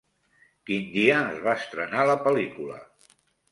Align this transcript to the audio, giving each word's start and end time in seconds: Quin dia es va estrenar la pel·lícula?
Quin 0.69 0.87
dia 0.95 1.19
es 1.35 1.45
va 1.49 1.55
estrenar 1.61 2.09
la 2.11 2.19
pel·lícula? 2.25 2.83